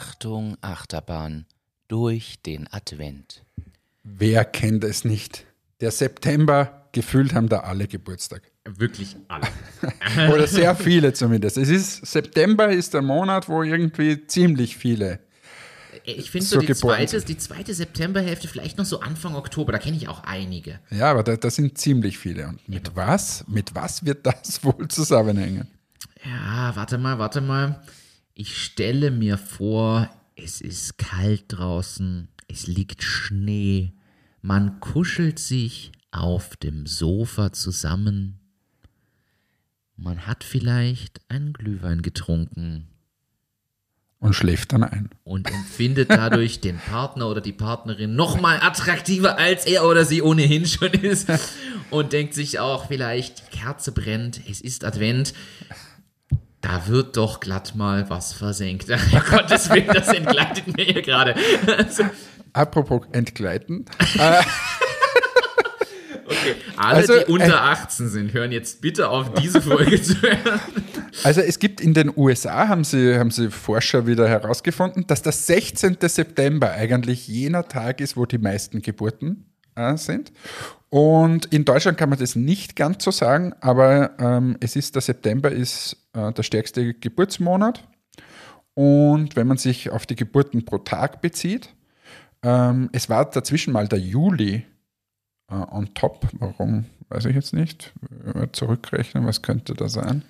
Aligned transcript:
Achtung, 0.00 0.56
Achterbahn 0.62 1.44
durch 1.86 2.40
den 2.40 2.66
Advent. 2.72 3.44
Wer 4.02 4.46
kennt 4.46 4.82
es 4.82 5.04
nicht? 5.04 5.44
Der 5.82 5.90
September, 5.90 6.88
gefühlt 6.92 7.34
haben 7.34 7.50
da 7.50 7.60
alle 7.60 7.86
Geburtstag. 7.86 8.50
Wirklich 8.64 9.14
alle. 9.28 9.46
Oder 10.32 10.46
sehr 10.46 10.74
viele 10.74 11.12
zumindest. 11.12 11.58
Es 11.58 11.68
ist, 11.68 12.06
September 12.06 12.70
ist 12.70 12.94
der 12.94 13.02
Monat, 13.02 13.46
wo 13.50 13.62
irgendwie 13.62 14.26
ziemlich 14.26 14.74
viele. 14.74 15.20
Ich 16.04 16.30
finde 16.30 16.46
So 16.46 16.60
so 16.60 16.66
die 16.66 16.72
zweite, 16.74 17.20
die 17.20 17.36
zweite 17.36 17.74
Septemberhälfte 17.74 18.48
vielleicht 18.48 18.78
noch 18.78 18.86
so 18.86 19.00
Anfang 19.00 19.34
Oktober, 19.34 19.72
da 19.72 19.78
kenne 19.78 19.98
ich 19.98 20.08
auch 20.08 20.24
einige. 20.24 20.80
Ja, 20.90 21.10
aber 21.10 21.24
da, 21.24 21.36
da 21.36 21.50
sind 21.50 21.76
ziemlich 21.76 22.16
viele. 22.16 22.48
Und 22.48 22.66
mit 22.66 22.96
was? 22.96 23.44
Mit 23.48 23.74
was 23.74 24.06
wird 24.06 24.24
das 24.24 24.64
wohl 24.64 24.88
zusammenhängen? 24.88 25.68
Ja, 26.24 26.72
warte 26.74 26.96
mal, 26.96 27.18
warte 27.18 27.42
mal. 27.42 27.82
Ich 28.42 28.56
stelle 28.56 29.10
mir 29.10 29.36
vor, 29.36 30.08
es 30.34 30.62
ist 30.62 30.96
kalt 30.96 31.44
draußen, 31.48 32.28
es 32.48 32.66
liegt 32.66 33.02
Schnee, 33.02 33.92
man 34.40 34.80
kuschelt 34.80 35.38
sich 35.38 35.92
auf 36.10 36.56
dem 36.56 36.86
Sofa 36.86 37.52
zusammen. 37.52 38.40
Man 39.94 40.26
hat 40.26 40.42
vielleicht 40.42 41.20
einen 41.28 41.52
Glühwein 41.52 42.00
getrunken 42.00 42.88
Und 44.20 44.32
schläft 44.32 44.72
dann 44.72 44.84
ein. 44.84 45.10
und 45.22 45.46
empfindet 45.46 46.08
dadurch 46.08 46.60
den 46.60 46.78
Partner 46.78 47.28
oder 47.28 47.42
die 47.42 47.52
Partnerin 47.52 48.16
noch 48.16 48.40
mal 48.40 48.58
attraktiver, 48.62 49.36
als 49.36 49.66
er 49.66 49.84
oder 49.84 50.06
sie 50.06 50.22
ohnehin 50.22 50.64
schon 50.64 50.92
ist. 50.92 51.28
Und 51.90 52.14
denkt 52.14 52.32
sich 52.32 52.58
auch 52.58 52.86
vielleicht, 52.86 53.52
die 53.52 53.58
Kerze 53.58 53.92
brennt, 53.92 54.40
es 54.48 54.62
ist 54.62 54.82
Advent. 54.82 55.34
Da 56.60 56.86
wird 56.86 57.16
doch 57.16 57.40
glatt 57.40 57.74
mal 57.74 58.08
was 58.10 58.32
versenkt. 58.32 58.88
Herr 58.88 59.20
Gottes 59.30 59.70
Willen, 59.70 59.88
das 59.88 60.08
entgleitet 60.08 60.76
mir 60.76 60.84
hier 60.84 61.02
gerade. 61.02 61.34
Also, 61.66 62.04
Apropos 62.52 63.02
entgleiten. 63.12 63.86
alle, 66.76 66.96
Also, 66.96 67.18
die 67.18 67.32
unter 67.32 67.62
18 67.62 68.08
sind, 68.08 68.32
hören 68.32 68.52
jetzt 68.52 68.80
bitte 68.80 69.08
auf, 69.08 69.32
diese 69.34 69.62
Folge 69.62 70.02
zu 70.02 70.20
hören. 70.20 70.60
Also 71.22 71.40
es 71.40 71.58
gibt 71.58 71.80
in 71.80 71.94
den 71.94 72.12
USA, 72.16 72.68
haben 72.68 72.84
sie, 72.84 73.18
haben 73.18 73.30
sie 73.30 73.50
Forscher 73.50 74.06
wieder 74.06 74.28
herausgefunden, 74.28 75.06
dass 75.06 75.22
der 75.22 75.32
16. 75.32 75.96
September 76.02 76.72
eigentlich 76.72 77.28
jener 77.28 77.66
Tag 77.68 78.00
ist, 78.00 78.16
wo 78.16 78.26
die 78.26 78.38
meisten 78.38 78.82
Geburten 78.82 79.46
äh, 79.76 79.96
sind. 79.96 80.32
Und 80.90 81.46
in 81.46 81.64
Deutschland 81.64 81.96
kann 81.98 82.10
man 82.10 82.18
das 82.18 82.34
nicht 82.34 82.74
ganz 82.74 83.04
so 83.04 83.12
sagen, 83.12 83.54
aber 83.60 84.18
ähm, 84.18 84.56
es 84.60 84.74
ist, 84.74 84.96
der 84.96 85.02
September 85.02 85.50
ist 85.50 85.96
äh, 86.14 86.32
der 86.32 86.42
stärkste 86.42 86.94
Geburtsmonat. 86.94 87.86
Und 88.74 89.36
wenn 89.36 89.46
man 89.46 89.56
sich 89.56 89.90
auf 89.90 90.04
die 90.04 90.16
Geburten 90.16 90.64
pro 90.64 90.78
Tag 90.78 91.20
bezieht, 91.20 91.70
ähm, 92.42 92.88
es 92.92 93.08
war 93.08 93.30
dazwischen 93.30 93.72
mal 93.72 93.86
der 93.86 94.00
Juli 94.00 94.64
äh, 95.48 95.54
on 95.54 95.94
top. 95.94 96.26
Warum, 96.32 96.86
weiß 97.08 97.26
ich 97.26 97.36
jetzt 97.36 97.52
nicht. 97.52 97.92
Wir 98.24 98.52
Zurückrechnen, 98.52 99.26
was 99.26 99.42
könnte 99.42 99.74
da 99.74 99.88
sein? 99.88 100.24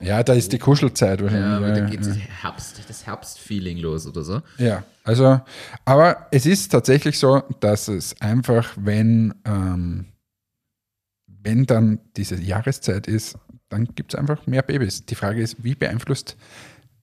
Ja, 0.00 0.22
da 0.22 0.34
ist 0.34 0.52
die 0.52 0.58
Kuschelzeit 0.58 1.20
Ja, 1.20 1.24
wahrscheinlich. 1.24 1.56
aber 1.56 1.68
Ja, 1.68 1.74
da 1.74 1.90
geht 1.90 2.06
ja. 2.06 2.12
Herbst, 2.42 2.80
das 2.88 3.06
Herbstfeeling 3.06 3.78
los 3.78 4.06
oder 4.06 4.22
so. 4.22 4.42
Ja, 4.58 4.84
also, 5.04 5.40
aber 5.84 6.26
es 6.30 6.46
ist 6.46 6.70
tatsächlich 6.70 7.18
so, 7.18 7.42
dass 7.60 7.88
es 7.88 8.20
einfach, 8.20 8.72
wenn, 8.76 9.34
ähm, 9.44 10.06
wenn 11.26 11.64
dann 11.66 12.00
diese 12.16 12.36
Jahreszeit 12.36 13.06
ist, 13.06 13.38
dann 13.70 13.86
gibt 13.94 14.12
es 14.12 14.18
einfach 14.18 14.46
mehr 14.46 14.62
Babys. 14.62 15.06
Die 15.06 15.14
Frage 15.14 15.40
ist, 15.40 15.62
wie 15.64 15.74
beeinflusst, 15.74 16.36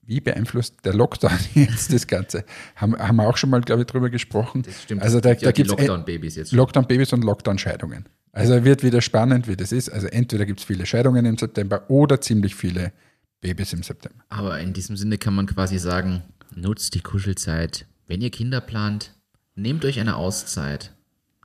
wie 0.02 0.20
beeinflusst 0.20 0.76
der 0.84 0.94
Lockdown 0.94 1.38
jetzt 1.54 1.92
das 1.92 2.06
Ganze? 2.06 2.44
Haben, 2.76 2.96
haben 2.96 3.16
wir 3.16 3.28
auch 3.28 3.36
schon 3.36 3.50
mal, 3.50 3.60
glaube 3.60 3.82
ich, 3.82 3.86
drüber 3.86 4.10
gesprochen. 4.10 4.62
Das 4.62 4.82
stimmt. 4.82 5.02
Also 5.02 5.20
da, 5.20 5.30
ja 5.30 5.34
da 5.34 5.52
gibt 5.52 5.70
es 5.70 5.76
Lockdown-Babys 5.76 6.36
jetzt. 6.36 6.52
Lockdown-Babys 6.52 7.12
und 7.12 7.24
Lockdown-Scheidungen. 7.24 8.06
Also 8.32 8.64
wird 8.64 8.82
wieder 8.82 9.00
spannend, 9.00 9.48
wie 9.48 9.56
das 9.56 9.72
ist. 9.72 9.88
Also 9.88 10.06
entweder 10.06 10.46
gibt 10.46 10.60
es 10.60 10.66
viele 10.66 10.86
Scheidungen 10.86 11.24
im 11.24 11.38
September 11.38 11.88
oder 11.88 12.20
ziemlich 12.20 12.54
viele 12.54 12.92
Babys 13.40 13.72
im 13.72 13.82
September. 13.82 14.22
Aber 14.28 14.58
in 14.60 14.72
diesem 14.72 14.96
Sinne 14.96 15.18
kann 15.18 15.34
man 15.34 15.46
quasi 15.46 15.78
sagen, 15.78 16.22
nutzt 16.54 16.94
die 16.94 17.00
Kuschelzeit. 17.00 17.86
Wenn 18.06 18.20
ihr 18.20 18.30
Kinder 18.30 18.60
plant, 18.60 19.14
nehmt 19.54 19.84
euch 19.84 20.00
eine 20.00 20.16
Auszeit. 20.16 20.94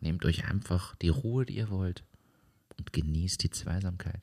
Nehmt 0.02 0.26
euch 0.26 0.50
einfach 0.50 0.96
die 0.96 1.10
Ruhe, 1.10 1.46
die 1.46 1.58
ihr 1.58 1.70
wollt. 1.70 2.04
Und 2.78 2.92
genießt 2.92 3.44
die 3.44 3.52
Zweisamkeit. 3.52 4.22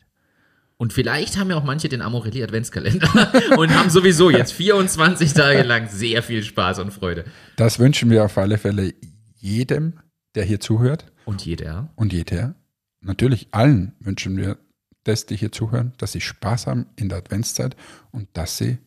Und 0.77 0.93
vielleicht 0.93 1.37
haben 1.37 1.51
ja 1.51 1.57
auch 1.57 1.65
manche 1.65 1.89
den 1.89 2.01
Amorelli 2.01 2.43
Adventskalender 2.43 3.33
und 3.59 3.71
haben 3.75 3.91
sowieso 3.91 4.31
jetzt 4.31 4.53
24 4.53 5.35
Tage 5.35 5.63
lang 5.63 5.89
sehr 5.89 6.23
viel 6.23 6.43
Spaß 6.43 6.79
und 6.79 6.91
Freude. 6.91 7.25
Das 7.57 7.79
wünschen 7.79 8.11
wir 8.11 8.25
auf 8.25 8.39
alle 8.39 8.57
Fälle 8.57 8.95
jedem, 9.37 10.01
der 10.35 10.45
hier 10.45 10.59
zuhört 10.59 11.05
Und 11.25 11.45
jeder. 11.45 11.91
und 11.97 12.13
jeder. 12.13 12.55
Natürlich 13.01 13.49
allen 13.53 13.95
wünschen 14.01 14.37
wir 14.37 14.59
das, 15.05 15.27
die 15.27 15.37
hier 15.37 15.53
zuhören, 15.53 15.93
dass 15.99 16.13
sie 16.13 16.21
Spaß 16.21 16.67
haben 16.67 16.87
in 16.97 17.09
der 17.09 17.19
Adventszeit 17.19 17.77
und 18.11 18.29
dass 18.35 18.59
sie 18.59 18.79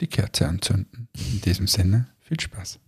die 0.00 0.06
Kerze 0.06 0.48
anzünden. 0.48 1.08
In 1.14 1.40
diesem 1.42 1.66
Sinne, 1.66 2.06
viel 2.20 2.40
Spaß. 2.40 2.78